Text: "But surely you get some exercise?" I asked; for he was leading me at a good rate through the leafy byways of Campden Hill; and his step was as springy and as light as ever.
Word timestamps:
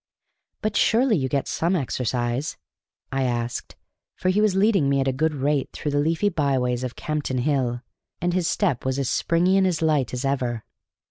"But 0.63 0.75
surely 0.75 1.15
you 1.15 1.29
get 1.29 1.47
some 1.47 1.75
exercise?" 1.75 2.57
I 3.11 3.21
asked; 3.21 3.75
for 4.15 4.29
he 4.29 4.41
was 4.41 4.55
leading 4.55 4.89
me 4.89 4.99
at 4.99 5.07
a 5.07 5.11
good 5.13 5.35
rate 5.35 5.69
through 5.73 5.91
the 5.91 5.99
leafy 5.99 6.29
byways 6.29 6.83
of 6.83 6.95
Campden 6.95 7.41
Hill; 7.41 7.83
and 8.19 8.33
his 8.33 8.47
step 8.47 8.83
was 8.83 8.97
as 8.97 9.09
springy 9.11 9.59
and 9.59 9.67
as 9.67 9.79
light 9.83 10.11
as 10.11 10.25
ever. 10.25 10.65